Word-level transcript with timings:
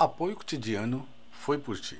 Apoio 0.00 0.34
cotidiano 0.34 1.06
foi 1.30 1.58
por 1.58 1.78
ti. 1.78 1.98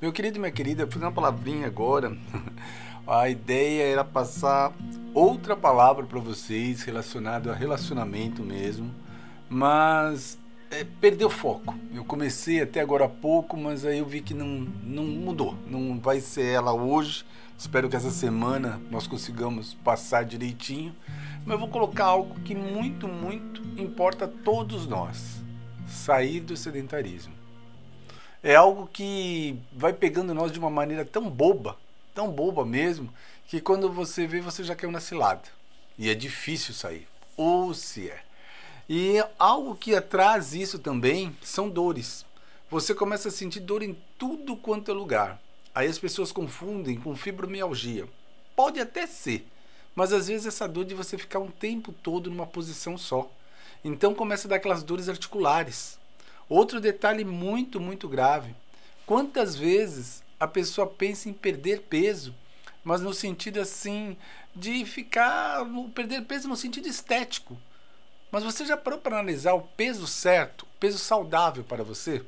Meu 0.00 0.12
querido 0.12 0.36
e 0.36 0.40
minha 0.40 0.52
querida, 0.52 0.86
fiz 0.86 1.02
uma 1.02 1.10
palavrinha 1.10 1.66
agora. 1.66 2.16
A 3.04 3.28
ideia 3.28 3.82
era 3.82 4.04
passar 4.04 4.72
outra 5.12 5.56
palavra 5.56 6.06
para 6.06 6.20
vocês 6.20 6.84
relacionado 6.84 7.50
a 7.50 7.54
relacionamento 7.54 8.40
mesmo, 8.40 8.88
mas 9.50 10.38
é, 10.70 10.84
perdeu 10.84 11.28
foco. 11.28 11.74
Eu 11.92 12.04
comecei 12.04 12.62
até 12.62 12.80
agora 12.80 13.06
há 13.06 13.08
pouco, 13.08 13.56
mas 13.56 13.84
aí 13.84 13.98
eu 13.98 14.06
vi 14.06 14.20
que 14.20 14.32
não, 14.32 14.46
não 14.84 15.02
mudou. 15.02 15.58
Não 15.66 15.98
vai 15.98 16.20
ser 16.20 16.46
ela 16.46 16.72
hoje. 16.72 17.24
Espero 17.58 17.88
que 17.88 17.96
essa 17.96 18.12
semana 18.12 18.80
nós 18.92 19.08
consigamos 19.08 19.74
passar 19.74 20.24
direitinho. 20.24 20.94
Mas 21.44 21.54
eu 21.54 21.58
vou 21.58 21.68
colocar 21.68 22.04
algo 22.04 22.38
que 22.42 22.54
muito, 22.54 23.08
muito 23.08 23.60
importa 23.76 24.26
a 24.26 24.28
todos 24.28 24.86
nós 24.86 25.42
sair 25.86 26.40
do 26.40 26.56
sedentarismo. 26.56 27.34
É 28.42 28.54
algo 28.54 28.88
que 28.92 29.58
vai 29.72 29.92
pegando 29.92 30.34
nós 30.34 30.52
de 30.52 30.58
uma 30.58 30.70
maneira 30.70 31.04
tão 31.04 31.30
boba, 31.30 31.78
tão 32.14 32.30
boba 32.30 32.64
mesmo, 32.64 33.12
que 33.46 33.60
quando 33.60 33.90
você 33.90 34.26
vê, 34.26 34.40
você 34.40 34.62
já 34.62 34.74
caiu 34.74 34.90
na 34.90 35.00
cilada. 35.00 35.48
E 35.98 36.10
é 36.10 36.14
difícil 36.14 36.74
sair. 36.74 37.06
Ou 37.36 37.72
se 37.72 38.10
é. 38.10 38.22
E 38.88 39.22
algo 39.38 39.74
que 39.74 39.98
traz 40.00 40.52
isso 40.52 40.78
também 40.78 41.34
são 41.40 41.70
dores. 41.70 42.24
Você 42.70 42.94
começa 42.94 43.28
a 43.28 43.32
sentir 43.32 43.60
dor 43.60 43.82
em 43.82 43.96
tudo 44.18 44.56
quanto 44.56 44.90
é 44.90 44.94
lugar. 44.94 45.40
Aí 45.74 45.88
as 45.88 45.98
pessoas 45.98 46.30
confundem 46.30 47.00
com 47.00 47.16
fibromialgia. 47.16 48.06
Pode 48.54 48.78
até 48.78 49.06
ser, 49.06 49.46
mas 49.94 50.12
às 50.12 50.28
vezes 50.28 50.46
essa 50.46 50.68
dor 50.68 50.84
de 50.84 50.94
você 50.94 51.16
ficar 51.16 51.38
um 51.38 51.50
tempo 51.50 51.92
todo 51.92 52.30
numa 52.30 52.46
posição 52.46 52.98
só. 52.98 53.30
Então 53.84 54.14
começa 54.14 54.48
a 54.48 54.50
dar 54.50 54.56
aquelas 54.56 54.82
dores 54.82 55.08
articulares. 55.08 55.98
Outro 56.48 56.80
detalhe 56.80 57.24
muito, 57.24 57.78
muito 57.78 58.08
grave. 58.08 58.54
Quantas 59.04 59.54
vezes 59.54 60.22
a 60.40 60.48
pessoa 60.48 60.86
pensa 60.86 61.28
em 61.28 61.34
perder 61.34 61.82
peso, 61.82 62.34
mas 62.82 63.02
no 63.02 63.12
sentido 63.12 63.60
assim 63.60 64.16
de 64.56 64.84
ficar, 64.86 65.64
perder 65.94 66.22
peso 66.22 66.48
no 66.48 66.56
sentido 66.56 66.88
estético. 66.88 67.58
Mas 68.30 68.42
você 68.42 68.64
já 68.64 68.76
parou 68.76 68.98
para 68.98 69.16
analisar 69.16 69.52
o 69.54 69.62
peso 69.62 70.06
certo, 70.06 70.62
o 70.62 70.78
peso 70.80 70.98
saudável 70.98 71.62
para 71.62 71.84
você? 71.84 72.24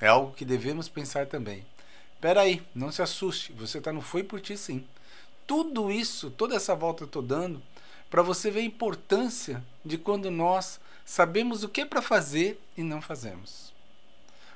É 0.00 0.06
algo 0.06 0.32
que 0.32 0.44
devemos 0.44 0.88
pensar 0.88 1.26
também. 1.26 1.64
Espera 2.14 2.42
aí, 2.42 2.62
não 2.74 2.92
se 2.92 3.00
assuste, 3.00 3.52
você 3.52 3.78
está 3.78 3.92
no 3.92 4.00
foi 4.00 4.22
por 4.22 4.40
ti 4.40 4.56
sim. 4.56 4.84
Tudo 5.46 5.90
isso, 5.90 6.30
toda 6.30 6.56
essa 6.56 6.74
volta 6.74 7.04
eu 7.04 7.06
estou 7.06 7.22
dando, 7.22 7.62
para 8.10 8.22
você 8.22 8.50
ver 8.50 8.60
a 8.60 8.64
importância 8.64 9.62
de 9.84 9.98
quando 9.98 10.30
nós 10.30 10.80
sabemos 11.04 11.62
o 11.62 11.68
que 11.68 11.82
é 11.82 11.84
para 11.84 12.02
fazer 12.02 12.60
e 12.76 12.82
não 12.82 13.00
fazemos. 13.00 13.72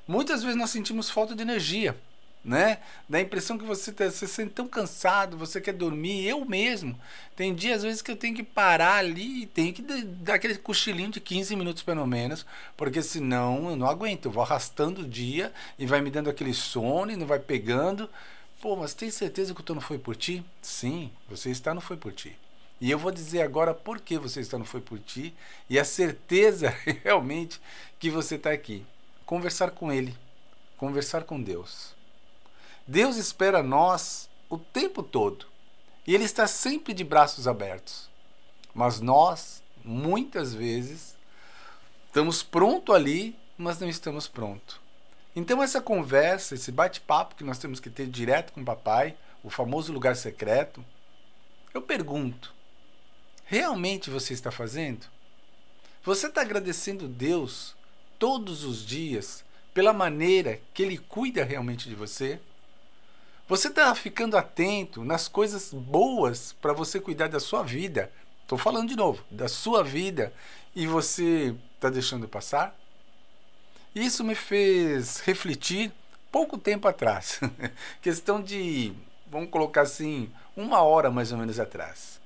Muitas 0.06 0.42
vezes 0.42 0.58
nós 0.58 0.70
sentimos 0.70 1.08
falta 1.08 1.34
de 1.34 1.42
energia, 1.42 1.96
né? 2.44 2.78
Dá 3.08 3.18
a 3.18 3.20
impressão 3.20 3.56
que 3.56 3.64
você 3.64 3.92
tá, 3.92 4.10
se 4.10 4.26
sente 4.26 4.52
tão 4.52 4.66
cansado, 4.66 5.36
você 5.36 5.60
quer 5.60 5.72
dormir. 5.72 6.26
Eu 6.26 6.44
mesmo, 6.44 6.98
tem 7.36 7.54
dias 7.54 7.78
às 7.78 7.82
vezes 7.84 8.02
que 8.02 8.10
eu 8.10 8.16
tenho 8.16 8.34
que 8.34 8.42
parar 8.42 8.96
ali, 8.96 9.46
tenho 9.46 9.72
que 9.72 9.80
dar 9.80 10.34
aquele 10.34 10.56
cochilinho 10.56 11.10
de 11.10 11.20
15 11.20 11.54
minutos 11.54 11.82
pelo 11.82 12.06
menos, 12.06 12.44
porque 12.76 13.00
senão 13.00 13.70
eu 13.70 13.76
não 13.76 13.88
aguento. 13.88 14.26
Eu 14.26 14.32
vou 14.32 14.42
arrastando 14.42 15.02
o 15.02 15.08
dia 15.08 15.52
e 15.78 15.86
vai 15.86 16.00
me 16.00 16.10
dando 16.10 16.28
aquele 16.28 16.52
sono 16.52 17.12
e 17.12 17.16
não 17.16 17.26
vai 17.26 17.38
pegando. 17.38 18.10
Pô, 18.60 18.76
mas 18.76 18.94
tem 18.94 19.10
certeza 19.10 19.54
que 19.54 19.60
o 19.60 19.64
Tô 19.64 19.74
Não 19.74 19.80
Foi 19.80 19.98
Por 19.98 20.16
Ti? 20.16 20.44
Sim, 20.60 21.10
você 21.28 21.50
está 21.50 21.72
no 21.74 21.80
Foi 21.80 21.96
Por 21.96 22.12
Ti. 22.12 22.36
E 22.82 22.90
eu 22.90 22.98
vou 22.98 23.12
dizer 23.12 23.42
agora 23.42 23.72
por 23.72 24.00
que 24.00 24.18
você 24.18 24.40
está 24.40 24.58
no 24.58 24.64
Foi 24.64 24.80
Por 24.80 24.98
Ti 24.98 25.32
e 25.70 25.78
a 25.78 25.84
certeza 25.84 26.68
realmente 27.04 27.60
que 27.96 28.10
você 28.10 28.34
está 28.34 28.50
aqui. 28.50 28.84
Conversar 29.24 29.70
com 29.70 29.92
Ele, 29.92 30.18
conversar 30.76 31.22
com 31.22 31.40
Deus. 31.40 31.94
Deus 32.84 33.14
espera 33.14 33.62
nós 33.62 34.28
o 34.50 34.58
tempo 34.58 35.00
todo 35.00 35.46
e 36.04 36.12
Ele 36.12 36.24
está 36.24 36.48
sempre 36.48 36.92
de 36.92 37.04
braços 37.04 37.46
abertos. 37.46 38.10
Mas 38.74 38.98
nós, 38.98 39.62
muitas 39.84 40.52
vezes, 40.52 41.16
estamos 42.08 42.42
pronto 42.42 42.92
ali, 42.92 43.38
mas 43.56 43.78
não 43.78 43.88
estamos 43.88 44.26
pronto. 44.26 44.80
Então 45.36 45.62
essa 45.62 45.80
conversa, 45.80 46.56
esse 46.56 46.72
bate-papo 46.72 47.36
que 47.36 47.44
nós 47.44 47.58
temos 47.58 47.78
que 47.78 47.88
ter 47.88 48.08
direto 48.08 48.52
com 48.52 48.60
o 48.60 48.64
papai, 48.64 49.16
o 49.40 49.50
famoso 49.50 49.92
lugar 49.92 50.16
secreto, 50.16 50.84
eu 51.72 51.80
pergunto: 51.80 52.52
Realmente 53.52 54.08
você 54.08 54.32
está 54.32 54.50
fazendo? 54.50 55.04
Você 56.02 56.26
está 56.26 56.40
agradecendo 56.40 57.06
Deus 57.06 57.76
todos 58.18 58.64
os 58.64 58.82
dias 58.82 59.44
pela 59.74 59.92
maneira 59.92 60.58
que 60.72 60.82
Ele 60.82 60.96
cuida 60.96 61.44
realmente 61.44 61.86
de 61.86 61.94
você? 61.94 62.40
Você 63.46 63.68
está 63.68 63.94
ficando 63.94 64.38
atento 64.38 65.04
nas 65.04 65.28
coisas 65.28 65.70
boas 65.70 66.54
para 66.62 66.72
você 66.72 66.98
cuidar 66.98 67.28
da 67.28 67.38
sua 67.38 67.62
vida? 67.62 68.10
Estou 68.40 68.56
falando 68.56 68.88
de 68.88 68.96
novo, 68.96 69.22
da 69.30 69.48
sua 69.48 69.84
vida 69.84 70.32
e 70.74 70.86
você 70.86 71.54
está 71.74 71.90
deixando 71.90 72.26
passar? 72.26 72.74
Isso 73.94 74.24
me 74.24 74.34
fez 74.34 75.20
refletir 75.20 75.92
pouco 76.30 76.56
tempo 76.56 76.88
atrás, 76.88 77.38
questão 78.00 78.40
de, 78.42 78.94
vamos 79.26 79.50
colocar 79.50 79.82
assim, 79.82 80.32
uma 80.56 80.80
hora 80.80 81.10
mais 81.10 81.32
ou 81.32 81.36
menos 81.36 81.60
atrás. 81.60 82.21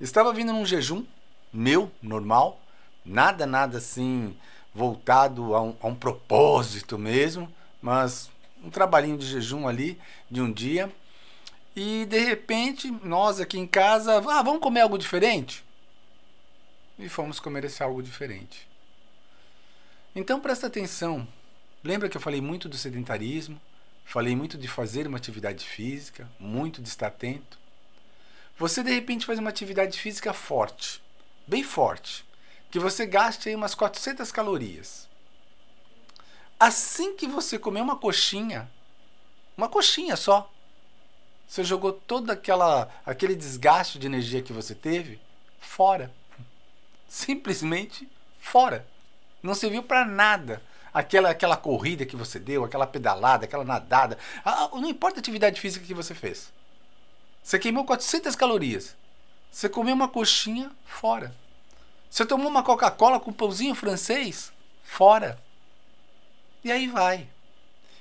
Estava 0.00 0.32
vindo 0.32 0.52
num 0.52 0.64
jejum 0.64 1.04
meu, 1.52 1.90
normal, 2.02 2.60
nada, 3.04 3.46
nada 3.46 3.78
assim 3.78 4.36
voltado 4.74 5.54
a 5.54 5.62
um, 5.62 5.76
a 5.80 5.86
um 5.88 5.94
propósito 5.94 6.98
mesmo, 6.98 7.52
mas 7.82 8.30
um 8.62 8.70
trabalhinho 8.70 9.18
de 9.18 9.26
jejum 9.26 9.66
ali 9.66 9.98
de 10.30 10.40
um 10.40 10.52
dia. 10.52 10.92
E 11.74 12.06
de 12.06 12.18
repente, 12.18 12.90
nós 13.02 13.40
aqui 13.40 13.58
em 13.58 13.66
casa, 13.66 14.18
ah, 14.18 14.42
vamos 14.42 14.60
comer 14.60 14.80
algo 14.80 14.98
diferente? 14.98 15.64
E 16.98 17.08
fomos 17.08 17.40
comer 17.40 17.64
esse 17.64 17.82
algo 17.82 18.02
diferente. 18.02 18.68
Então 20.14 20.40
presta 20.40 20.66
atenção. 20.66 21.26
Lembra 21.82 22.08
que 22.08 22.16
eu 22.16 22.20
falei 22.20 22.40
muito 22.40 22.68
do 22.68 22.76
sedentarismo? 22.76 23.60
Falei 24.04 24.34
muito 24.34 24.58
de 24.58 24.66
fazer 24.66 25.06
uma 25.06 25.18
atividade 25.18 25.64
física, 25.64 26.28
muito 26.38 26.82
de 26.82 26.88
estar 26.88 27.08
atento. 27.08 27.58
Você 28.58 28.82
de 28.82 28.92
repente 28.92 29.24
faz 29.24 29.38
uma 29.38 29.50
atividade 29.50 29.98
física 30.00 30.32
forte, 30.32 31.00
bem 31.46 31.62
forte, 31.62 32.24
que 32.70 32.78
você 32.78 33.06
gaste 33.06 33.48
aí 33.48 33.54
umas 33.54 33.74
400 33.74 34.32
calorias. 34.32 35.08
Assim 36.58 37.14
que 37.14 37.28
você 37.28 37.56
comer 37.56 37.80
uma 37.80 37.96
coxinha, 37.96 38.68
uma 39.56 39.68
coxinha 39.68 40.16
só, 40.16 40.50
você 41.46 41.62
jogou 41.62 41.92
todo 41.92 42.30
aquela, 42.30 42.90
aquele 43.06 43.36
desgaste 43.36 43.98
de 43.98 44.06
energia 44.06 44.42
que 44.42 44.52
você 44.52 44.74
teve 44.74 45.20
fora. 45.60 46.12
Simplesmente 47.08 48.08
fora. 48.40 48.86
Não 49.40 49.54
serviu 49.54 49.82
para 49.84 50.04
nada. 50.04 50.60
Aquela, 50.92 51.30
aquela 51.30 51.56
corrida 51.56 52.04
que 52.04 52.16
você 52.16 52.40
deu, 52.40 52.64
aquela 52.64 52.86
pedalada, 52.86 53.44
aquela 53.44 53.64
nadada, 53.64 54.18
não 54.72 54.88
importa 54.88 55.18
a 55.18 55.20
atividade 55.20 55.60
física 55.60 55.86
que 55.86 55.94
você 55.94 56.14
fez. 56.14 56.52
Você 57.48 57.58
queimou 57.58 57.86
400 57.86 58.36
calorias. 58.36 58.94
Você 59.50 59.70
comeu 59.70 59.94
uma 59.94 60.06
coxinha 60.06 60.70
fora. 60.84 61.34
Você 62.10 62.26
tomou 62.26 62.46
uma 62.46 62.62
Coca-Cola 62.62 63.18
com 63.18 63.32
pãozinho 63.32 63.74
francês 63.74 64.52
fora. 64.84 65.42
E 66.62 66.70
aí 66.70 66.86
vai. 66.86 67.26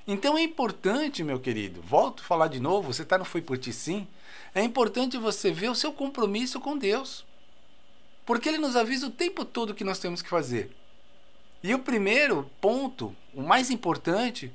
Então 0.05 0.37
é 0.37 0.41
importante, 0.41 1.23
meu 1.23 1.39
querido, 1.39 1.81
volto 1.81 2.23
a 2.23 2.25
falar 2.25 2.49
de 2.49 2.59
novo, 2.59 2.93
você 2.93 3.03
está 3.03 3.17
no 3.17 3.23
Foi 3.23 3.41
Por 3.41 3.57
Ti 3.57 3.71
Sim, 3.71 4.05
é 4.53 4.61
importante 4.61 5.17
você 5.17 5.49
ver 5.49 5.69
o 5.69 5.75
seu 5.75 5.93
compromisso 5.93 6.59
com 6.59 6.77
Deus. 6.77 7.23
Porque 8.25 8.49
Ele 8.49 8.57
nos 8.57 8.75
avisa 8.75 9.07
o 9.07 9.11
tempo 9.11 9.45
todo 9.45 9.73
que 9.73 9.85
nós 9.85 9.97
temos 9.97 10.21
que 10.21 10.29
fazer. 10.29 10.75
E 11.63 11.73
o 11.73 11.79
primeiro 11.79 12.51
ponto, 12.59 13.15
o 13.33 13.41
mais 13.41 13.71
importante, 13.71 14.51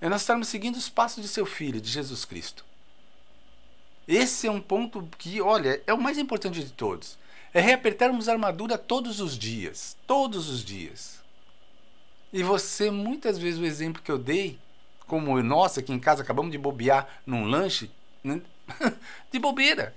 é 0.00 0.08
nós 0.08 0.22
estarmos 0.22 0.48
seguindo 0.48 0.74
os 0.74 0.88
passos 0.88 1.22
de 1.22 1.28
seu 1.28 1.46
Filho, 1.46 1.80
de 1.80 1.88
Jesus 1.88 2.24
Cristo. 2.24 2.71
Esse 4.06 4.46
é 4.46 4.50
um 4.50 4.60
ponto 4.60 5.08
que, 5.18 5.40
olha, 5.40 5.82
é 5.86 5.94
o 5.94 6.00
mais 6.00 6.18
importante 6.18 6.62
de 6.62 6.72
todos. 6.72 7.18
É 7.54 7.60
reapertarmos 7.60 8.28
a 8.28 8.32
armadura 8.32 8.76
todos 8.78 9.20
os 9.20 9.38
dias. 9.38 9.96
Todos 10.06 10.48
os 10.48 10.64
dias. 10.64 11.20
E 12.32 12.42
você, 12.42 12.90
muitas 12.90 13.38
vezes, 13.38 13.60
o 13.60 13.64
exemplo 13.64 14.02
que 14.02 14.10
eu 14.10 14.18
dei, 14.18 14.58
como 15.06 15.40
nós 15.42 15.76
aqui 15.76 15.92
em 15.92 16.00
casa 16.00 16.22
acabamos 16.22 16.50
de 16.50 16.58
bobear 16.58 17.06
num 17.26 17.44
lanche, 17.44 17.90
né? 18.24 18.40
de 19.30 19.38
bobeira. 19.38 19.94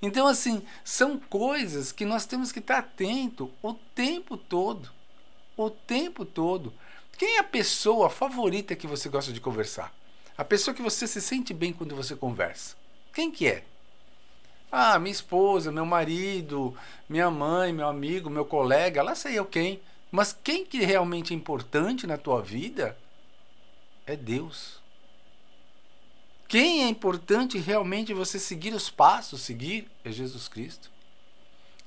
Então, 0.00 0.26
assim, 0.26 0.62
são 0.84 1.18
coisas 1.18 1.92
que 1.92 2.04
nós 2.04 2.24
temos 2.26 2.52
que 2.52 2.60
estar 2.60 2.78
atento 2.78 3.50
o 3.62 3.74
tempo 3.74 4.36
todo. 4.36 4.90
O 5.56 5.68
tempo 5.68 6.24
todo. 6.24 6.72
Quem 7.18 7.36
é 7.36 7.40
a 7.40 7.44
pessoa 7.44 8.08
favorita 8.08 8.74
que 8.74 8.86
você 8.86 9.08
gosta 9.08 9.32
de 9.32 9.40
conversar? 9.40 9.94
A 10.36 10.44
pessoa 10.44 10.74
que 10.74 10.82
você 10.82 11.06
se 11.06 11.20
sente 11.20 11.52
bem 11.52 11.72
quando 11.72 11.94
você 11.94 12.16
conversa. 12.16 12.81
Quem 13.12 13.30
que 13.30 13.46
é? 13.46 13.64
Ah, 14.70 14.98
minha 14.98 15.12
esposa, 15.12 15.70
meu 15.70 15.84
marido, 15.84 16.74
minha 17.08 17.30
mãe, 17.30 17.72
meu 17.72 17.86
amigo, 17.86 18.30
meu 18.30 18.44
colega, 18.44 19.02
lá 19.02 19.14
sei 19.14 19.38
eu 19.38 19.44
quem. 19.44 19.80
Mas 20.10 20.32
quem 20.32 20.64
que 20.64 20.78
realmente 20.80 21.34
é 21.34 21.36
importante 21.36 22.06
na 22.06 22.16
tua 22.16 22.40
vida 22.40 22.96
é 24.06 24.16
Deus. 24.16 24.80
Quem 26.48 26.84
é 26.84 26.88
importante 26.88 27.58
realmente 27.58 28.12
você 28.12 28.38
seguir 28.38 28.74
os 28.74 28.90
passos, 28.90 29.42
seguir 29.42 29.90
é 30.04 30.10
Jesus 30.10 30.48
Cristo. 30.48 30.90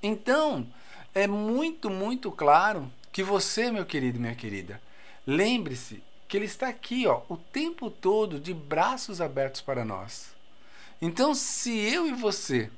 Então, 0.02 0.68
é 1.14 1.28
muito, 1.28 1.90
muito 1.90 2.32
claro 2.32 2.92
que 3.12 3.24
você, 3.24 3.72
meu 3.72 3.86
querido 3.86 4.20
minha 4.20 4.36
querida, 4.36 4.82
lembre-se 5.26 6.04
que 6.28 6.38
ele 6.38 6.46
está 6.46 6.68
aqui, 6.68 7.08
ó, 7.08 7.22
o 7.30 7.38
tempo 7.38 7.90
todo 7.90 8.40
de 8.40 8.54
braços 8.54 9.22
abertos 9.22 9.62
para 9.62 9.86
nós. 9.86 10.35
Então, 11.02 11.36
se 11.36 11.78
eu 11.78 12.08
e 12.08 12.14
você 12.14 12.72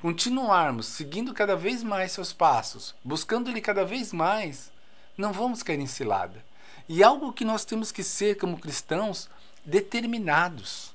continuarmos 0.00 0.86
seguindo 0.86 1.34
cada 1.34 1.56
vez 1.56 1.82
mais 1.82 2.12
seus 2.12 2.32
passos, 2.32 2.94
buscando 3.02 3.50
ele 3.50 3.60
cada 3.60 3.84
vez 3.84 4.12
mais, 4.12 4.70
não 5.16 5.32
vamos 5.32 5.62
cair 5.62 5.80
em 5.80 5.86
cilada. 5.86 6.44
E 6.88 7.02
algo 7.02 7.32
que 7.32 7.44
nós 7.44 7.64
temos 7.64 7.90
que 7.90 8.02
ser 8.02 8.36
como 8.36 8.58
cristãos 8.58 9.28
determinados. 9.64 10.94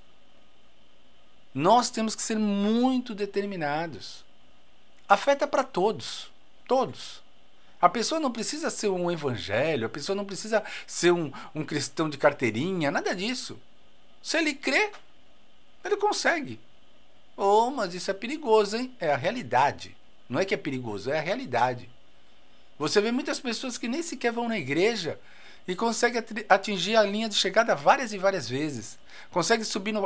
Nós 1.53 1.89
temos 1.89 2.15
que 2.15 2.21
ser 2.21 2.39
muito 2.39 3.13
determinados. 3.13 4.23
Afeta 5.09 5.45
para 5.45 5.63
todos, 5.63 6.31
todos. 6.65 7.21
A 7.81 7.89
pessoa 7.89 8.21
não 8.21 8.31
precisa 8.31 8.69
ser 8.69 8.87
um 8.87 9.11
evangelho, 9.11 9.87
a 9.87 9.89
pessoa 9.89 10.15
não 10.15 10.23
precisa 10.23 10.63
ser 10.87 11.11
um, 11.11 11.33
um 11.53 11.65
cristão 11.65 12.09
de 12.09 12.17
carteirinha, 12.17 12.91
nada 12.91 13.13
disso. 13.13 13.59
Se 14.21 14.37
ele 14.37 14.53
crê, 14.53 14.91
ele 15.83 15.97
consegue. 15.97 16.59
Oh, 17.35 17.71
mas 17.71 17.93
isso 17.93 18.11
é 18.11 18.13
perigoso, 18.13 18.77
hein? 18.77 18.93
É 18.99 19.11
a 19.11 19.17
realidade. 19.17 19.95
Não 20.29 20.39
é 20.39 20.45
que 20.45 20.53
é 20.53 20.57
perigoso, 20.57 21.11
é 21.11 21.17
a 21.17 21.21
realidade. 21.21 21.89
Você 22.77 23.01
vê 23.01 23.11
muitas 23.11 23.39
pessoas 23.39 23.77
que 23.77 23.87
nem 23.87 24.01
sequer 24.01 24.31
vão 24.31 24.47
na 24.47 24.57
igreja 24.57 25.19
e 25.67 25.75
conseguem 25.75 26.23
atingir 26.49 26.95
a 26.95 27.03
linha 27.03 27.29
de 27.29 27.35
chegada 27.35 27.75
várias 27.75 28.13
e 28.13 28.17
várias 28.17 28.49
vezes. 28.49 28.97
Consegue 29.29 29.63
subir 29.63 29.91
no, 29.91 30.03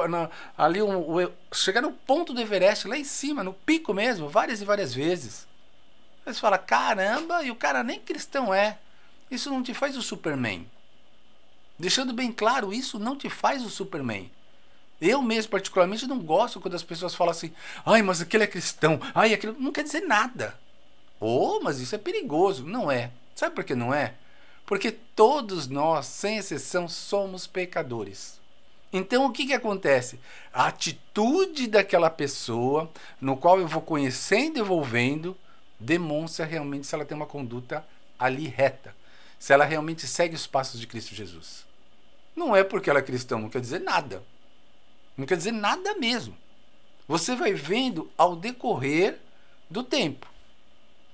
ali, 0.57 0.81
um, 0.81 1.31
chegar 1.53 1.81
no 1.81 1.91
ponto 1.91 2.33
do 2.33 2.41
Everest, 2.41 2.87
lá 2.87 2.97
em 2.97 3.03
cima, 3.03 3.43
no 3.43 3.53
pico 3.53 3.93
mesmo, 3.93 4.29
várias 4.29 4.61
e 4.61 4.65
várias 4.65 4.93
vezes. 4.93 5.47
Você 6.25 6.39
fala, 6.39 6.57
caramba, 6.57 7.43
e 7.43 7.51
o 7.51 7.55
cara 7.55 7.83
nem 7.83 7.99
cristão 7.99 8.53
é. 8.53 8.77
Isso 9.29 9.49
não 9.49 9.63
te 9.63 9.73
faz 9.73 9.95
o 9.95 10.01
Superman. 10.01 10.69
Deixando 11.77 12.13
bem 12.13 12.31
claro, 12.31 12.73
isso 12.73 12.97
não 12.97 13.15
te 13.15 13.29
faz 13.29 13.63
o 13.63 13.69
Superman. 13.69 14.31
Eu 15.01 15.21
mesmo, 15.21 15.51
particularmente, 15.51 16.07
não 16.07 16.19
gosto 16.19 16.61
quando 16.61 16.75
as 16.75 16.83
pessoas 16.83 17.13
falam 17.13 17.31
assim, 17.31 17.51
ai, 17.85 18.01
mas 18.01 18.21
aquele 18.21 18.43
é 18.45 18.47
cristão, 18.47 18.99
ai, 19.13 19.33
aquele. 19.33 19.55
Não 19.59 19.71
quer 19.71 19.83
dizer 19.83 20.01
nada. 20.01 20.57
Oh, 21.19 21.59
mas 21.61 21.79
isso 21.79 21.95
é 21.95 21.97
perigoso. 21.97 22.65
Não 22.65 22.91
é. 22.91 23.11
Sabe 23.35 23.55
por 23.55 23.63
que 23.63 23.75
não 23.75 23.93
é? 23.93 24.13
Porque 24.65 24.91
todos 24.91 25.67
nós, 25.67 26.05
sem 26.05 26.37
exceção, 26.37 26.87
somos 26.87 27.45
pecadores. 27.45 28.39
Então 28.91 29.25
o 29.25 29.31
que, 29.31 29.45
que 29.45 29.53
acontece? 29.53 30.19
A 30.53 30.67
atitude 30.67 31.67
daquela 31.67 32.09
pessoa, 32.09 32.89
no 33.19 33.35
qual 33.35 33.59
eu 33.59 33.67
vou 33.67 33.81
conhecendo 33.81 34.57
e 34.57 34.63
vou 34.63 34.83
vendo, 34.83 35.37
demonstra 35.79 36.45
realmente 36.45 36.87
se 36.87 36.95
ela 36.95 37.05
tem 37.05 37.15
uma 37.15 37.25
conduta 37.25 37.85
ali 38.17 38.47
reta. 38.47 38.95
Se 39.37 39.51
ela 39.51 39.65
realmente 39.65 40.07
segue 40.07 40.33
os 40.33 40.47
passos 40.47 40.79
de 40.79 40.87
Cristo 40.87 41.13
Jesus. 41.13 41.65
Não 42.35 42.55
é 42.55 42.63
porque 42.63 42.89
ela 42.89 42.99
é 42.99 43.03
cristã, 43.03 43.37
não 43.37 43.49
quer 43.49 43.61
dizer 43.61 43.81
nada. 43.81 44.23
Não 45.17 45.25
quer 45.25 45.37
dizer 45.37 45.51
nada 45.51 45.95
mesmo. 45.95 46.35
Você 47.07 47.35
vai 47.35 47.53
vendo 47.53 48.09
ao 48.17 48.35
decorrer 48.35 49.19
do 49.69 49.83
tempo. 49.83 50.27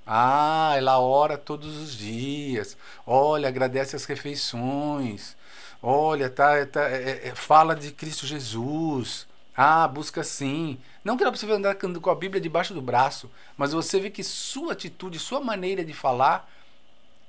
Ah, 0.05 0.73
ela 0.75 0.99
ora 0.99 1.37
todos 1.37 1.77
os 1.77 1.95
dias. 1.95 2.77
Olha, 3.05 3.47
agradece 3.47 3.95
as 3.95 4.05
refeições. 4.05 5.35
Olha, 5.81 6.29
tá, 6.29 6.65
tá 6.65 6.89
é, 6.89 7.29
é, 7.29 7.35
fala 7.35 7.75
de 7.75 7.91
Cristo 7.91 8.25
Jesus. 8.25 9.27
Ah, 9.55 9.87
busca 9.87 10.23
sim. 10.23 10.79
Não 11.03 11.17
que 11.17 11.23
ela 11.23 11.31
precisa 11.31 11.53
andar 11.53 11.75
com 11.75 12.09
a 12.09 12.15
Bíblia 12.15 12.41
debaixo 12.41 12.73
do 12.73 12.81
braço, 12.81 13.29
mas 13.57 13.73
você 13.73 13.99
vê 13.99 14.09
que 14.09 14.23
sua 14.23 14.73
atitude, 14.73 15.19
sua 15.19 15.39
maneira 15.39 15.83
de 15.83 15.93
falar 15.93 16.49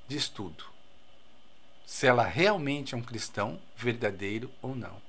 diz 0.07 0.29
tudo. 0.29 0.65
Se 1.85 2.07
ela 2.07 2.23
realmente 2.23 2.93
é 2.95 2.97
um 2.97 3.01
cristão 3.01 3.59
verdadeiro 3.75 4.49
ou 4.61 4.75
não. 4.75 5.01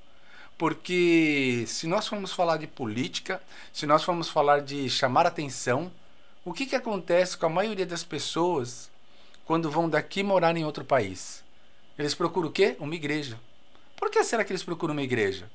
Porque 0.56 1.64
se 1.66 1.86
nós 1.86 2.06
formos 2.06 2.32
falar 2.32 2.58
de 2.58 2.66
política, 2.66 3.42
se 3.72 3.86
nós 3.86 4.04
formos 4.04 4.28
falar 4.28 4.60
de 4.60 4.88
chamar 4.88 5.26
atenção, 5.26 5.90
o 6.44 6.52
que, 6.52 6.66
que 6.66 6.76
acontece 6.76 7.36
com 7.36 7.46
a 7.46 7.50
maioria 7.50 7.86
das 7.86 8.04
pessoas 8.04 8.90
quando 9.44 9.70
vão 9.70 9.88
daqui 9.88 10.22
morar 10.22 10.56
em 10.56 10.64
outro 10.64 10.84
país? 10.84 11.42
Eles 11.98 12.14
procuram 12.14 12.48
o 12.48 12.52
quê? 12.52 12.76
Uma 12.78 12.94
igreja. 12.94 13.38
Por 13.96 14.10
que 14.10 14.22
será 14.22 14.44
que 14.44 14.52
eles 14.52 14.62
procuram 14.62 14.92
uma 14.92 15.02
igreja? 15.02 15.50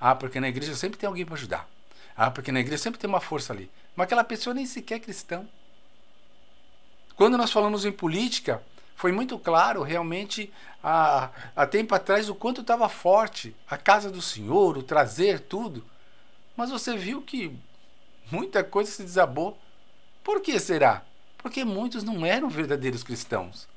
Ah, 0.00 0.14
porque 0.14 0.40
na 0.40 0.48
igreja 0.48 0.74
sempre 0.74 0.98
tem 0.98 1.06
alguém 1.06 1.24
para 1.24 1.34
ajudar. 1.34 1.68
Ah, 2.16 2.30
porque 2.30 2.52
na 2.52 2.60
igreja 2.60 2.82
sempre 2.82 3.00
tem 3.00 3.08
uma 3.08 3.20
força 3.20 3.52
ali. 3.52 3.70
Mas 3.96 4.04
aquela 4.04 4.24
pessoa 4.24 4.54
nem 4.54 4.66
sequer 4.66 4.96
é 4.96 5.00
cristão. 5.00 5.48
Quando 7.16 7.38
nós 7.38 7.52
falamos 7.52 7.84
em 7.84 7.92
política, 7.92 8.62
foi 8.94 9.12
muito 9.12 9.38
claro 9.38 9.82
realmente 9.82 10.52
há, 10.82 11.30
há 11.54 11.66
tempo 11.66 11.94
atrás 11.94 12.28
o 12.28 12.34
quanto 12.34 12.60
estava 12.60 12.88
forte 12.88 13.54
a 13.68 13.76
casa 13.76 14.10
do 14.10 14.22
Senhor, 14.22 14.78
o 14.78 14.82
trazer 14.82 15.40
tudo. 15.40 15.84
Mas 16.56 16.70
você 16.70 16.96
viu 16.96 17.20
que 17.22 17.56
muita 18.30 18.62
coisa 18.62 18.90
se 18.90 19.02
desabou 19.02 19.58
por 20.24 20.40
que 20.40 20.58
será? 20.58 21.04
Porque 21.36 21.62
muitos 21.64 22.02
não 22.02 22.24
eram 22.24 22.48
verdadeiros 22.48 23.02
cristãos. 23.02 23.68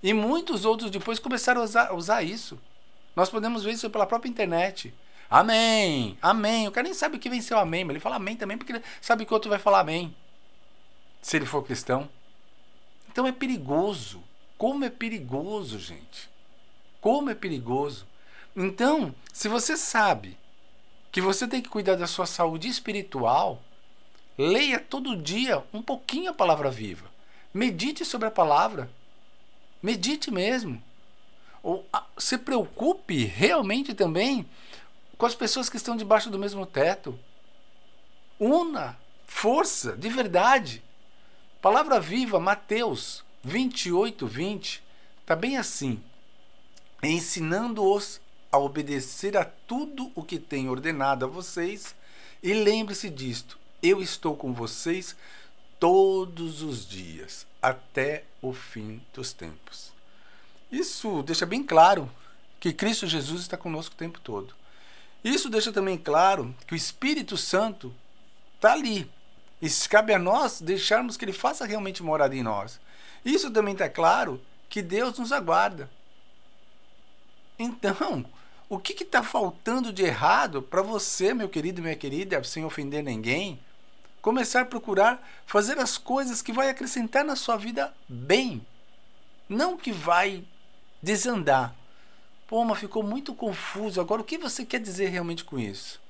E 0.00 0.14
muitos 0.14 0.64
outros 0.64 0.88
depois 0.88 1.18
começaram 1.18 1.60
a 1.60 1.64
usar, 1.64 1.92
usar 1.92 2.22
isso. 2.22 2.56
Nós 3.16 3.28
podemos 3.28 3.64
ver 3.64 3.72
isso 3.72 3.90
pela 3.90 4.06
própria 4.06 4.30
internet. 4.30 4.94
Amém, 5.28 6.16
amém. 6.22 6.68
O 6.68 6.70
cara 6.70 6.84
nem 6.84 6.94
sabe 6.94 7.16
o 7.16 7.18
que 7.18 7.28
venceu 7.28 7.58
amém, 7.58 7.84
mas 7.84 7.90
ele 7.90 8.00
fala 8.00 8.16
amém 8.16 8.36
também 8.36 8.56
porque 8.56 8.72
ele 8.72 8.84
sabe 9.00 9.26
que 9.26 9.32
o 9.32 9.34
outro 9.34 9.50
vai 9.50 9.58
falar 9.58 9.80
amém. 9.80 10.14
Se 11.20 11.36
ele 11.36 11.46
for 11.46 11.64
cristão. 11.64 12.08
Então 13.10 13.26
é 13.26 13.32
perigoso. 13.32 14.22
Como 14.56 14.84
é 14.84 14.90
perigoso, 14.90 15.78
gente. 15.78 16.28
Como 17.00 17.30
é 17.30 17.34
perigoso. 17.34 18.06
Então, 18.54 19.14
se 19.32 19.48
você 19.48 19.76
sabe 19.76 20.38
que 21.12 21.20
você 21.20 21.46
tem 21.46 21.60
que 21.60 21.68
cuidar 21.68 21.96
da 21.96 22.06
sua 22.06 22.26
saúde 22.26 22.68
espiritual, 22.68 23.62
Leia 24.38 24.78
todo 24.78 25.16
dia 25.16 25.64
um 25.72 25.80
pouquinho 25.80 26.30
a 26.30 26.34
palavra 26.34 26.70
viva. 26.70 27.10
Medite 27.54 28.04
sobre 28.04 28.28
a 28.28 28.30
palavra. 28.30 28.90
Medite 29.82 30.30
mesmo. 30.30 30.82
Ou, 31.62 31.86
se 32.18 32.36
preocupe 32.36 33.24
realmente 33.24 33.94
também 33.94 34.46
com 35.16 35.24
as 35.24 35.34
pessoas 35.34 35.70
que 35.70 35.78
estão 35.78 35.96
debaixo 35.96 36.28
do 36.28 36.38
mesmo 36.38 36.66
teto. 36.66 37.18
Una 38.38 38.98
força 39.26 39.96
de 39.96 40.10
verdade. 40.10 40.82
Palavra 41.62 41.98
viva, 41.98 42.38
Mateus 42.38 43.24
28, 43.46 44.26
20. 44.26 44.82
Está 45.20 45.36
bem 45.36 45.56
assim. 45.56 46.02
Ensinando-os 47.00 48.20
a 48.50 48.58
obedecer 48.58 49.36
a 49.36 49.44
tudo 49.44 50.10
o 50.16 50.22
que 50.24 50.36
tem 50.36 50.68
ordenado 50.68 51.24
a 51.24 51.28
vocês. 51.28 51.94
E 52.42 52.52
lembre-se 52.52 53.08
disto: 53.08 53.56
eu 53.80 54.02
estou 54.02 54.36
com 54.36 54.52
vocês 54.52 55.14
todos 55.78 56.60
os 56.62 56.88
dias, 56.88 57.46
até 57.62 58.24
o 58.42 58.52
fim 58.52 59.00
dos 59.14 59.32
tempos. 59.32 59.92
Isso 60.72 61.22
deixa 61.22 61.46
bem 61.46 61.62
claro 61.62 62.10
que 62.58 62.72
Cristo 62.72 63.06
Jesus 63.06 63.42
está 63.42 63.56
conosco 63.56 63.94
o 63.94 63.98
tempo 63.98 64.18
todo. 64.18 64.56
Isso 65.22 65.48
deixa 65.48 65.72
também 65.72 65.96
claro 65.96 66.52
que 66.66 66.74
o 66.74 66.76
Espírito 66.76 67.36
Santo 67.36 67.94
está 68.56 68.72
ali. 68.72 69.08
E 69.62 69.70
cabe 69.88 70.12
a 70.12 70.18
nós 70.18 70.60
deixarmos 70.60 71.16
que 71.16 71.24
ele 71.24 71.32
faça 71.32 71.64
realmente 71.64 72.02
morada 72.02 72.34
em 72.34 72.42
nós. 72.42 72.80
Isso 73.26 73.50
também 73.50 73.72
está 73.72 73.88
claro 73.88 74.40
que 74.68 74.80
Deus 74.80 75.18
nos 75.18 75.32
aguarda. 75.32 75.90
Então, 77.58 78.24
o 78.68 78.78
que 78.78 79.02
está 79.02 79.20
faltando 79.20 79.92
de 79.92 80.04
errado 80.04 80.62
para 80.62 80.80
você, 80.80 81.34
meu 81.34 81.48
querido 81.48 81.80
e 81.80 81.82
minha 81.82 81.96
querida, 81.96 82.42
sem 82.44 82.64
ofender 82.64 83.02
ninguém, 83.02 83.58
começar 84.22 84.60
a 84.60 84.64
procurar 84.64 85.20
fazer 85.44 85.76
as 85.78 85.98
coisas 85.98 86.40
que 86.40 86.52
vai 86.52 86.70
acrescentar 86.70 87.24
na 87.24 87.34
sua 87.34 87.56
vida 87.56 87.92
bem, 88.08 88.64
não 89.48 89.76
que 89.76 89.90
vai 89.90 90.44
desandar. 91.02 91.74
Pô, 92.46 92.64
mas 92.64 92.78
ficou 92.78 93.02
muito 93.02 93.34
confuso. 93.34 94.00
Agora, 94.00 94.22
o 94.22 94.24
que 94.24 94.38
você 94.38 94.64
quer 94.64 94.78
dizer 94.78 95.08
realmente 95.08 95.44
com 95.44 95.58
isso? 95.58 96.00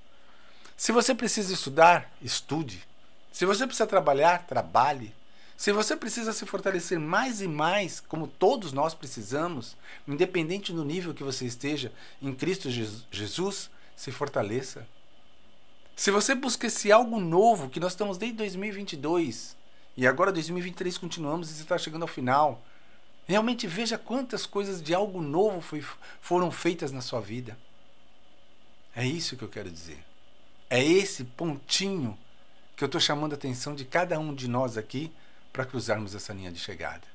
Se 0.76 0.92
você 0.92 1.14
precisa 1.14 1.50
estudar, 1.50 2.12
estude. 2.20 2.87
Se 3.32 3.46
você 3.46 3.66
precisa 3.66 3.87
trabalhar, 3.87 4.46
trabalhe. 4.46 5.14
Se 5.56 5.72
você 5.72 5.96
precisa 5.96 6.32
se 6.32 6.44
fortalecer 6.44 6.98
mais 6.98 7.40
e 7.40 7.48
mais, 7.48 8.00
como 8.00 8.26
todos 8.26 8.72
nós 8.72 8.94
precisamos, 8.94 9.76
independente 10.06 10.72
do 10.72 10.84
nível 10.84 11.14
que 11.14 11.22
você 11.22 11.46
esteja 11.46 11.92
em 12.20 12.34
Cristo 12.34 12.70
Jesus, 12.70 13.70
se 13.96 14.12
fortaleça. 14.12 14.86
Se 15.94 16.10
você 16.10 16.34
busca 16.34 16.66
esse 16.66 16.92
algo 16.92 17.18
novo, 17.18 17.70
que 17.70 17.80
nós 17.80 17.92
estamos 17.92 18.18
desde 18.18 18.36
2022, 18.36 19.56
e 19.96 20.06
agora 20.06 20.30
2023 20.30 20.98
continuamos 20.98 21.50
e 21.50 21.62
está 21.62 21.78
chegando 21.78 22.02
ao 22.02 22.08
final, 22.08 22.62
Realmente 23.26 23.66
veja 23.66 23.98
quantas 23.98 24.46
coisas 24.46 24.80
de 24.80 24.94
algo 24.94 25.20
novo 25.20 25.60
foi, 25.60 25.84
foram 26.20 26.50
feitas 26.50 26.92
na 26.92 27.00
sua 27.00 27.20
vida. 27.20 27.58
É 28.94 29.04
isso 29.04 29.36
que 29.36 29.42
eu 29.42 29.48
quero 29.48 29.68
dizer. 29.68 29.98
É 30.70 30.82
esse 30.82 31.25
pontinho 31.25 32.16
que 32.76 32.84
eu 32.84 32.86
estou 32.86 33.00
chamando 33.00 33.32
a 33.32 33.36
atenção 33.36 33.75
de 33.75 33.84
cada 33.84 34.18
um 34.18 34.32
de 34.32 34.46
nós 34.46 34.78
aqui 34.78 35.12
para 35.56 35.64
cruzarmos 35.64 36.14
essa 36.14 36.34
linha 36.34 36.52
de 36.52 36.58
chegada. 36.58 37.08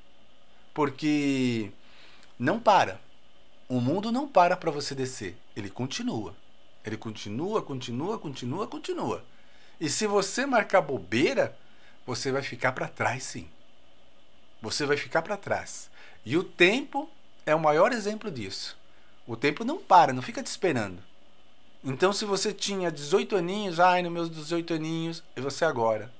Porque 0.73 1.71
não 2.39 2.59
para. 2.59 2.99
O 3.69 3.79
mundo 3.79 4.11
não 4.11 4.27
para 4.27 4.57
para 4.57 4.71
você 4.71 4.95
descer. 4.95 5.37
Ele 5.55 5.69
continua. 5.69 6.35
Ele 6.83 6.97
continua, 6.97 7.61
continua, 7.61 8.17
continua, 8.17 8.65
continua. 8.65 9.23
E 9.79 9.87
se 9.87 10.07
você 10.07 10.43
marcar 10.47 10.81
bobeira, 10.81 11.55
você 12.03 12.31
vai 12.31 12.41
ficar 12.41 12.71
para 12.71 12.87
trás, 12.87 13.23
sim. 13.23 13.47
Você 14.59 14.87
vai 14.87 14.97
ficar 14.97 15.21
para 15.21 15.37
trás. 15.37 15.87
E 16.25 16.35
o 16.35 16.43
tempo 16.43 17.07
é 17.45 17.53
o 17.53 17.59
maior 17.59 17.91
exemplo 17.91 18.31
disso. 18.31 18.75
O 19.27 19.37
tempo 19.37 19.63
não 19.63 19.77
para, 19.77 20.13
não 20.13 20.23
fica 20.23 20.41
te 20.41 20.47
esperando. 20.47 20.97
Então, 21.83 22.11
se 22.11 22.25
você 22.25 22.51
tinha 22.51 22.91
18 22.91 23.35
aninhos, 23.35 23.79
ai, 23.79 24.01
nos 24.01 24.11
meus 24.11 24.31
18 24.31 24.73
aninhos, 24.73 25.23
e 25.35 25.41
você 25.41 25.63
agora. 25.63 26.11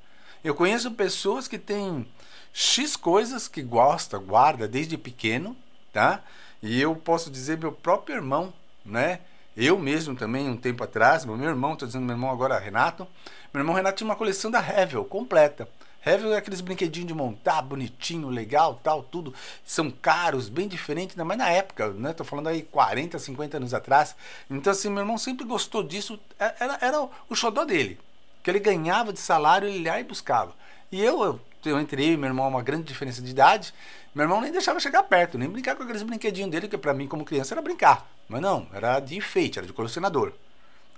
Eu 0.44 0.56
conheço 0.56 0.90
pessoas 0.92 1.48
que 1.48 1.60
têm 1.60 2.08
X 2.52 2.96
coisas 2.96 3.48
que 3.48 3.62
gosta, 3.62 4.18
guarda 4.18 4.68
desde 4.68 4.98
pequeno, 4.98 5.56
tá? 5.94 6.24
E 6.64 6.82
eu 6.82 6.96
posso 6.96 7.30
dizer 7.30 7.60
meu 7.60 7.72
próprio 7.72 8.16
irmão, 8.16 8.52
né? 8.84 9.20
Eu 9.56 9.78
mesmo 9.78 10.16
também, 10.16 10.50
um 10.50 10.58
tempo 10.58 10.84
atrás, 10.84 11.26
meu 11.26 11.38
irmão, 11.38 11.74
estou 11.74 11.88
dizendo 11.88 12.06
meu 12.06 12.16
irmão 12.16 12.32
agora, 12.32 12.58
Renato. 12.58 13.08
Meu 13.54 13.62
irmão 13.62 13.76
Renato 13.76 13.98
tinha 13.98 14.10
uma 14.10 14.16
coleção 14.16 14.50
da 14.50 14.60
Revel 14.60 15.06
completa. 15.06 15.68
Revel 16.00 16.34
é 16.34 16.38
aqueles 16.38 16.62
brinquedinhos 16.62 17.08
de 17.08 17.14
montar, 17.14 17.62
bonitinho, 17.62 18.28
legal, 18.30 18.80
tal, 18.82 19.04
tudo. 19.04 19.36
São 19.64 19.92
caros, 19.92 20.50
bem 20.50 20.68
diferentes, 20.68 21.16
mas 21.16 21.38
na 21.38 21.50
época, 21.50 21.90
né? 21.90 22.14
Tô 22.14 22.24
falando 22.24 22.48
aí 22.48 22.64
40, 22.64 23.20
50 23.20 23.58
anos 23.58 23.74
atrás. 23.76 24.16
Então, 24.50 24.72
assim, 24.72 24.90
meu 24.90 25.02
irmão 25.02 25.20
sempre 25.20 25.46
gostou 25.46 25.84
disso. 25.84 26.20
É, 26.40 26.56
era, 26.60 26.78
era 26.82 27.10
o 27.30 27.36
xodó 27.36 27.64
dele. 27.64 28.00
Que 28.44 28.50
ele 28.50 28.60
ganhava 28.60 29.14
de 29.14 29.20
salário, 29.20 29.68
ele 29.68 29.80
ia 29.80 30.00
e 30.00 30.04
buscava. 30.04 30.54
E 30.92 31.02
eu, 31.02 31.24
eu, 31.24 31.40
eu 31.66 31.80
entrei, 31.80 32.18
meu 32.18 32.28
irmão, 32.28 32.48
uma 32.48 32.62
grande 32.62 32.84
diferença 32.84 33.22
de 33.22 33.32
idade. 33.32 33.74
Meu 34.14 34.24
irmão 34.24 34.42
nem 34.42 34.52
deixava 34.52 34.80
chegar 34.80 35.04
perto, 35.04 35.38
nem 35.38 35.50
brincar 35.50 35.76
com 35.76 35.84
aqueles 35.84 36.04
brinquedinhos 36.04 36.52
dele, 36.52 36.68
que 36.68 36.78
para 36.78 36.94
mim, 36.94 37.08
como 37.08 37.24
criança, 37.24 37.54
era 37.54 37.62
brincar. 37.62 38.10
Mas 38.28 38.42
não, 38.42 38.68
era 38.74 39.00
de 39.00 39.16
enfeite, 39.16 39.58
era 39.58 39.68
de 39.68 39.74
colecionador. 39.74 40.34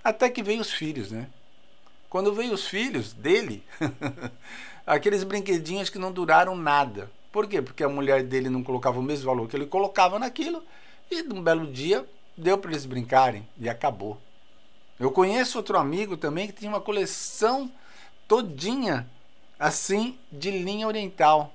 Até 0.02 0.28
que 0.28 0.42
veio 0.42 0.60
os 0.60 0.72
filhos, 0.72 1.10
né? 1.10 1.28
Quando 2.10 2.32
veio 2.32 2.52
os 2.52 2.66
filhos 2.66 3.12
dele, 3.12 3.64
aqueles 4.86 5.24
brinquedinhos 5.24 5.90
que 5.90 5.98
não 5.98 6.12
duraram 6.12 6.56
nada. 6.56 7.10
Por 7.32 7.48
quê? 7.48 7.60
Porque 7.60 7.82
a 7.82 7.88
mulher 7.88 8.22
dele 8.22 8.48
não 8.48 8.62
colocava 8.62 9.00
o 9.00 9.02
mesmo 9.02 9.26
valor 9.26 9.48
que 9.48 9.56
ele 9.56 9.66
colocava 9.66 10.18
naquilo 10.18 10.62
e 11.10 11.22
num 11.22 11.42
belo 11.42 11.66
dia 11.66 12.06
deu 12.36 12.56
para 12.58 12.70
eles 12.70 12.86
brincarem 12.86 13.48
e 13.58 13.68
acabou. 13.68 14.20
Eu 14.98 15.10
conheço 15.10 15.58
outro 15.58 15.76
amigo 15.76 16.16
também 16.16 16.46
que 16.46 16.52
tinha 16.52 16.70
uma 16.70 16.80
coleção 16.80 17.70
todinha 18.28 19.08
assim 19.58 20.18
de 20.30 20.50
linha 20.50 20.86
oriental, 20.86 21.52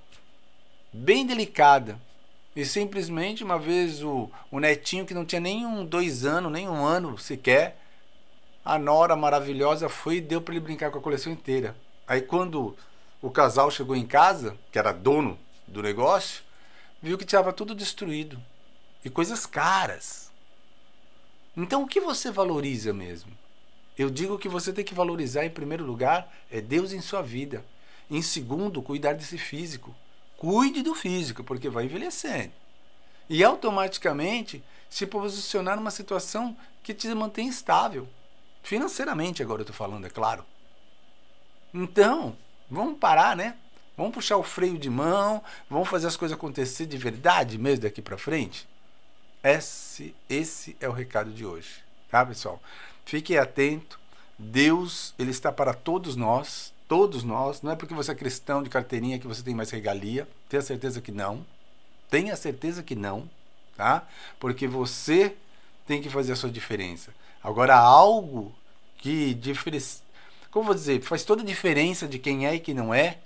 bem 0.91 1.25
delicada. 1.25 1.99
E 2.55 2.65
simplesmente 2.65 3.43
uma 3.43 3.57
vez 3.57 4.03
o, 4.03 4.29
o 4.51 4.59
netinho 4.59 5.05
que 5.05 5.13
não 5.13 5.23
tinha 5.23 5.39
nem 5.39 5.65
um 5.65 5.85
dois 5.85 6.25
anos, 6.25 6.51
nem 6.51 6.67
um 6.67 6.83
ano 6.85 7.17
sequer, 7.17 7.77
a 8.65 8.77
nora 8.77 9.15
maravilhosa 9.15 9.87
foi 9.87 10.17
e 10.17 10.21
deu 10.21 10.41
para 10.41 10.53
ele 10.53 10.63
brincar 10.63 10.91
com 10.91 10.97
a 10.97 11.01
coleção 11.01 11.31
inteira. 11.31 11.75
Aí 12.07 12.21
quando 12.21 12.75
o 13.21 13.29
casal 13.29 13.71
chegou 13.71 13.95
em 13.95 14.05
casa, 14.05 14.57
que 14.71 14.79
era 14.79 14.91
dono 14.91 15.39
do 15.67 15.81
negócio, 15.81 16.43
viu 17.01 17.17
que 17.17 17.23
estava 17.23 17.53
tudo 17.53 17.73
destruído 17.73 18.41
e 19.03 19.09
coisas 19.09 19.45
caras. 19.45 20.28
Então 21.55 21.83
o 21.83 21.87
que 21.87 21.99
você 21.99 22.31
valoriza 22.31 22.93
mesmo? 22.93 23.31
Eu 23.97 24.09
digo 24.09 24.37
que 24.37 24.47
você 24.47 24.71
tem 24.71 24.85
que 24.85 24.93
valorizar 24.93 25.45
em 25.45 25.49
primeiro 25.49 25.85
lugar 25.85 26.33
é 26.49 26.61
Deus 26.61 26.93
em 26.93 27.01
sua 27.01 27.21
vida. 27.21 27.65
Em 28.09 28.21
segundo, 28.21 28.81
cuidar 28.81 29.13
desse 29.13 29.37
físico. 29.37 29.95
Cuide 30.37 30.81
do 30.81 30.95
físico, 30.95 31.43
porque 31.43 31.69
vai 31.69 31.85
envelhecendo. 31.85 32.53
E 33.29 33.43
automaticamente 33.43 34.63
se 34.89 35.05
posicionar 35.05 35.75
numa 35.75 35.91
situação 35.91 36.55
que 36.81 36.93
te 36.93 37.07
mantém 37.13 37.47
estável. 37.47 38.07
Financeiramente, 38.63 39.43
agora 39.43 39.61
eu 39.61 39.63
estou 39.63 39.75
falando, 39.75 40.07
é 40.07 40.09
claro. 40.09 40.45
Então, 41.73 42.35
Vamos 42.69 42.99
parar, 42.99 43.35
né? 43.35 43.55
Vamos 43.97 44.13
puxar 44.13 44.37
o 44.37 44.43
freio 44.43 44.77
de 44.77 44.89
mão, 44.89 45.43
vamos 45.69 45.89
fazer 45.89 46.07
as 46.07 46.15
coisas 46.15 46.37
acontecer 46.37 46.85
de 46.85 46.97
verdade 46.97 47.57
mesmo 47.57 47.81
daqui 47.81 48.01
para 48.01 48.17
frente. 48.17 48.67
Esse, 49.43 50.13
esse 50.29 50.75
é 50.79 50.89
o 50.89 50.91
recado 50.91 51.31
de 51.31 51.45
hoje, 51.45 51.83
tá, 52.09 52.25
pessoal? 52.25 52.61
Fique 53.05 53.37
atento. 53.37 53.99
Deus, 54.37 55.13
ele 55.19 55.31
está 55.31 55.51
para 55.51 55.73
todos 55.73 56.15
nós, 56.15 56.73
todos 56.87 57.23
nós. 57.23 57.61
Não 57.61 57.71
é 57.71 57.75
porque 57.75 57.93
você 57.93 58.11
é 58.11 58.15
cristão 58.15 58.63
de 58.63 58.69
carteirinha 58.69 59.19
que 59.19 59.27
você 59.27 59.41
tem 59.41 59.55
mais 59.55 59.69
regalia. 59.69 60.27
Tenha 60.47 60.61
certeza 60.61 61.01
que 61.01 61.11
não. 61.11 61.45
Tenha 62.09 62.35
certeza 62.35 62.81
que 62.81 62.95
não, 62.95 63.29
tá? 63.75 64.07
Porque 64.39 64.67
você 64.67 65.35
tem 65.85 66.01
que 66.01 66.09
fazer 66.09 66.33
a 66.33 66.35
sua 66.35 66.49
diferença. 66.49 67.13
Agora, 67.43 67.75
algo 67.75 68.53
que 68.97 69.37
como 70.51 70.65
vou 70.65 70.75
dizer, 70.75 71.01
faz 71.01 71.23
toda 71.23 71.41
a 71.41 71.45
diferença 71.45 72.07
de 72.07 72.17
quem 72.17 72.45
é 72.47 72.55
e 72.55 72.59
quem 72.59 72.73
não 72.73 72.93
é, 72.93 73.19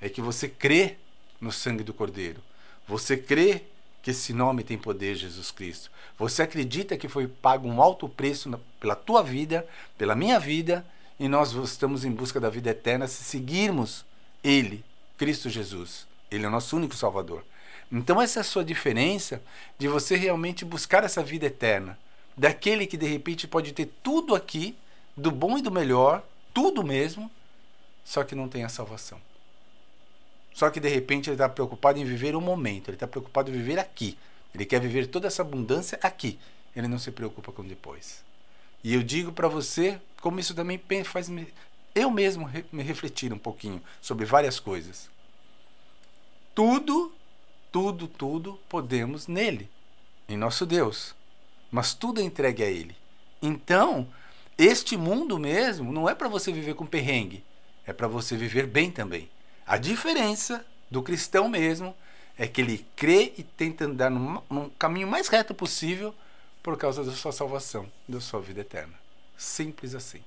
é 0.00 0.08
que 0.08 0.20
você 0.20 0.48
crê 0.48 0.96
no 1.40 1.50
sangue 1.50 1.82
do 1.82 1.92
Cordeiro. 1.92 2.40
Você 2.86 3.16
crê 3.16 3.64
que 4.06 4.12
esse 4.12 4.32
nome 4.32 4.62
tem 4.62 4.78
poder, 4.78 5.16
Jesus 5.16 5.50
Cristo. 5.50 5.90
Você 6.16 6.40
acredita 6.40 6.96
que 6.96 7.08
foi 7.08 7.26
pago 7.26 7.66
um 7.66 7.82
alto 7.82 8.08
preço 8.08 8.48
pela 8.78 8.94
tua 8.94 9.20
vida, 9.20 9.66
pela 9.98 10.14
minha 10.14 10.38
vida, 10.38 10.86
e 11.18 11.26
nós 11.26 11.50
estamos 11.54 12.04
em 12.04 12.12
busca 12.12 12.38
da 12.38 12.48
vida 12.48 12.70
eterna 12.70 13.08
se 13.08 13.24
seguirmos 13.24 14.04
Ele, 14.44 14.84
Cristo 15.18 15.50
Jesus. 15.50 16.06
Ele 16.30 16.44
é 16.44 16.48
o 16.48 16.52
nosso 16.52 16.76
único 16.76 16.94
Salvador. 16.94 17.44
Então, 17.90 18.22
essa 18.22 18.38
é 18.38 18.42
a 18.42 18.44
sua 18.44 18.64
diferença 18.64 19.42
de 19.76 19.88
você 19.88 20.14
realmente 20.14 20.64
buscar 20.64 21.02
essa 21.02 21.20
vida 21.20 21.46
eterna. 21.46 21.98
Daquele 22.36 22.86
que 22.86 22.96
de 22.96 23.08
repente 23.08 23.48
pode 23.48 23.72
ter 23.72 23.86
tudo 24.04 24.36
aqui, 24.36 24.76
do 25.16 25.32
bom 25.32 25.58
e 25.58 25.62
do 25.62 25.72
melhor, 25.72 26.24
tudo 26.54 26.84
mesmo, 26.84 27.28
só 28.04 28.22
que 28.22 28.36
não 28.36 28.48
tem 28.48 28.62
a 28.62 28.68
salvação. 28.68 29.20
Só 30.56 30.70
que 30.70 30.80
de 30.80 30.88
repente 30.88 31.28
ele 31.28 31.34
está 31.34 31.50
preocupado 31.50 31.98
em 31.98 32.04
viver 32.06 32.34
o 32.34 32.40
momento, 32.40 32.88
ele 32.88 32.96
está 32.96 33.06
preocupado 33.06 33.50
em 33.50 33.52
viver 33.52 33.78
aqui. 33.78 34.16
Ele 34.54 34.64
quer 34.64 34.80
viver 34.80 35.06
toda 35.06 35.26
essa 35.26 35.42
abundância 35.42 35.98
aqui. 36.02 36.38
Ele 36.74 36.88
não 36.88 36.98
se 36.98 37.10
preocupa 37.10 37.52
com 37.52 37.62
depois. 37.62 38.24
E 38.82 38.94
eu 38.94 39.02
digo 39.02 39.32
para 39.32 39.48
você 39.48 40.00
como 40.18 40.40
isso 40.40 40.54
também 40.54 40.80
faz 41.04 41.28
me, 41.28 41.46
eu 41.94 42.10
mesmo 42.10 42.50
me 42.72 42.82
refletir 42.82 43.34
um 43.34 43.38
pouquinho 43.38 43.82
sobre 44.00 44.24
várias 44.24 44.58
coisas. 44.58 45.10
Tudo, 46.54 47.12
tudo, 47.70 48.08
tudo 48.08 48.58
podemos 48.66 49.26
nele, 49.26 49.68
em 50.26 50.38
nosso 50.38 50.64
Deus. 50.64 51.14
Mas 51.70 51.92
tudo 51.92 52.18
é 52.18 52.24
entregue 52.24 52.62
a 52.62 52.70
ele. 52.70 52.96
Então, 53.42 54.08
este 54.56 54.96
mundo 54.96 55.38
mesmo 55.38 55.92
não 55.92 56.08
é 56.08 56.14
para 56.14 56.28
você 56.28 56.50
viver 56.50 56.72
com 56.72 56.86
perrengue, 56.86 57.44
é 57.86 57.92
para 57.92 58.08
você 58.08 58.38
viver 58.38 58.66
bem 58.66 58.90
também. 58.90 59.28
A 59.66 59.76
diferença 59.78 60.64
do 60.88 61.02
cristão 61.02 61.48
mesmo 61.48 61.94
é 62.38 62.46
que 62.46 62.60
ele 62.60 62.86
crê 62.94 63.32
e 63.36 63.42
tenta 63.42 63.84
andar 63.84 64.10
num, 64.10 64.70
caminho 64.78 65.08
mais 65.08 65.28
reto 65.28 65.54
possível 65.54 66.14
por 66.62 66.76
causa 66.76 67.02
da 67.02 67.12
sua 67.12 67.32
salvação, 67.32 67.90
da 68.08 68.20
sua 68.20 68.40
vida 68.40 68.60
eterna. 68.60 68.94
Simples 69.36 69.94
assim. 69.94 70.22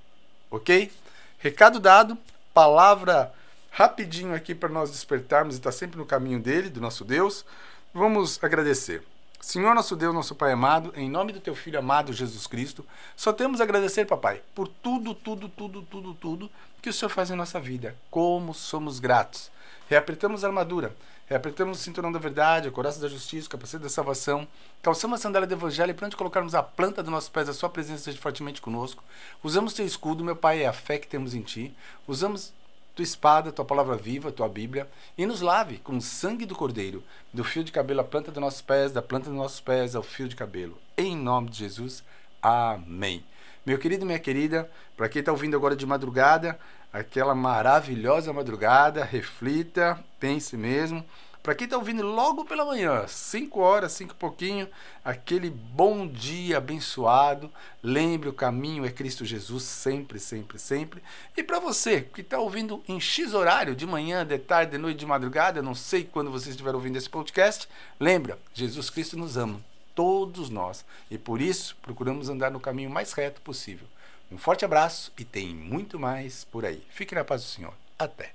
Ok? 0.51 0.91
Recado 1.37 1.79
dado, 1.79 2.17
palavra 2.53 3.33
rapidinho 3.71 4.33
aqui 4.33 4.53
para 4.53 4.67
nós 4.67 4.91
despertarmos 4.91 5.55
e 5.55 5.59
estar 5.59 5.71
tá 5.71 5.77
sempre 5.77 5.97
no 5.97 6.05
caminho 6.05 6.39
dele, 6.39 6.69
do 6.69 6.81
nosso 6.81 7.05
Deus. 7.05 7.45
Vamos 7.93 8.43
agradecer. 8.43 9.03
Senhor 9.39 9.73
nosso 9.73 9.95
Deus, 9.95 10.13
nosso 10.13 10.35
Pai 10.35 10.51
amado, 10.51 10.91
em 10.95 11.09
nome 11.09 11.31
do 11.31 11.39
teu 11.39 11.55
filho 11.55 11.79
amado 11.79 12.11
Jesus 12.11 12.45
Cristo, 12.45 12.85
só 13.15 13.31
temos 13.31 13.61
a 13.61 13.63
agradecer, 13.63 14.05
papai, 14.05 14.41
por 14.53 14.67
tudo, 14.67 15.15
tudo, 15.15 15.47
tudo, 15.47 15.81
tudo, 15.83 16.13
tudo 16.13 16.51
que 16.81 16.89
o 16.89 16.93
Senhor 16.93 17.09
faz 17.09 17.31
em 17.31 17.35
nossa 17.35 17.59
vida. 17.59 17.95
Como 18.11 18.53
somos 18.53 18.99
gratos. 18.99 19.49
Reapretamos 19.89 20.43
a 20.43 20.47
armadura, 20.47 20.95
reapretamos 21.25 21.79
o 21.79 21.81
cinturão 21.81 22.11
da 22.11 22.19
verdade, 22.19 22.67
a 22.67 22.71
coraça 22.71 22.99
da 22.99 23.07
justiça, 23.07 23.47
o 23.47 23.49
capacete 23.49 23.81
da 23.81 23.89
salvação, 23.89 24.47
calçamos 24.83 25.19
a 25.19 25.21
sandália 25.21 25.47
do 25.47 25.55
evangelho 25.55 25.95
para 25.95 26.05
onde 26.05 26.15
colocarmos 26.15 26.53
a 26.53 26.61
planta 26.61 27.01
dos 27.01 27.11
nossos 27.11 27.29
pés, 27.29 27.49
a 27.49 27.53
sua 27.53 27.69
presença 27.69 28.01
esteja 28.01 28.19
fortemente 28.19 28.61
conosco. 28.61 29.03
Usamos 29.41 29.73
teu 29.73 29.85
escudo, 29.85 30.23
meu 30.23 30.35
Pai, 30.35 30.61
é 30.61 30.67
a 30.67 30.73
fé 30.73 30.99
que 30.99 31.07
temos 31.07 31.33
em 31.33 31.41
ti. 31.41 31.73
Usamos 32.07 32.53
tua 32.99 33.03
espada, 33.03 33.51
tua 33.51 33.63
palavra 33.63 33.95
viva, 33.95 34.29
tua 34.29 34.49
Bíblia, 34.49 34.85
e 35.17 35.25
nos 35.25 35.39
lave 35.39 35.77
com 35.77 35.95
o 35.95 36.01
sangue 36.01 36.45
do 36.45 36.53
Cordeiro, 36.53 37.01
do 37.33 37.45
fio 37.45 37.63
de 37.63 37.71
cabelo 37.71 38.01
à 38.01 38.03
planta 38.03 38.29
dos 38.29 38.41
nossos 38.41 38.61
pés, 38.61 38.91
da 38.91 39.01
planta 39.01 39.29
dos 39.29 39.37
nossos 39.37 39.61
pés 39.61 39.95
ao 39.95 40.03
fio 40.03 40.27
de 40.27 40.35
cabelo. 40.35 40.77
Em 40.97 41.15
nome 41.15 41.49
de 41.49 41.59
Jesus, 41.59 42.03
amém. 42.41 43.23
Meu 43.65 43.77
querido 43.77 44.05
minha 44.05 44.19
querida, 44.19 44.69
para 44.97 45.07
quem 45.07 45.21
está 45.21 45.31
ouvindo 45.31 45.55
agora 45.55 45.77
de 45.77 45.85
madrugada, 45.85 46.59
aquela 46.91 47.33
maravilhosa 47.33 48.33
madrugada, 48.33 49.05
reflita, 49.05 49.97
pense 50.19 50.57
mesmo. 50.57 51.05
Para 51.49 51.55
quem 51.55 51.65
está 51.65 51.79
ouvindo 51.79 52.03
logo 52.03 52.45
pela 52.45 52.63
manhã, 52.63 53.07
5 53.07 53.59
horas, 53.59 53.93
5 53.93 54.13
e 54.13 54.15
pouquinho, 54.15 54.69
aquele 55.03 55.49
bom 55.49 56.05
dia 56.05 56.59
abençoado. 56.59 57.51
Lembre, 57.81 58.29
o 58.29 58.33
caminho 58.33 58.85
é 58.85 58.91
Cristo 58.91 59.25
Jesus, 59.25 59.63
sempre, 59.63 60.19
sempre, 60.19 60.59
sempre. 60.59 61.01
E 61.35 61.41
para 61.41 61.59
você 61.59 62.01
que 62.01 62.21
está 62.21 62.37
ouvindo 62.37 62.83
em 62.87 62.99
X 62.99 63.33
horário, 63.33 63.75
de 63.75 63.87
manhã, 63.87 64.23
de 64.23 64.37
tarde, 64.37 64.73
de 64.73 64.77
noite, 64.77 64.99
de 64.99 65.07
madrugada, 65.07 65.59
não 65.59 65.73
sei 65.73 66.03
quando 66.03 66.29
você 66.29 66.51
estiver 66.51 66.75
ouvindo 66.75 66.97
esse 66.97 67.09
podcast, 67.09 67.67
lembra, 67.99 68.37
Jesus 68.53 68.91
Cristo 68.91 69.17
nos 69.17 69.35
ama, 69.35 69.59
todos 69.95 70.51
nós. 70.51 70.85
E 71.09 71.17
por 71.17 71.41
isso, 71.41 71.75
procuramos 71.81 72.29
andar 72.29 72.51
no 72.51 72.59
caminho 72.59 72.91
mais 72.91 73.11
reto 73.13 73.41
possível. 73.41 73.87
Um 74.31 74.37
forte 74.37 74.65
abraço 74.65 75.11
e 75.17 75.25
tem 75.25 75.55
muito 75.55 75.99
mais 75.99 76.43
por 76.43 76.63
aí. 76.63 76.83
Fique 76.91 77.15
na 77.15 77.25
paz 77.25 77.41
do 77.41 77.47
Senhor. 77.47 77.73
Até. 77.97 78.33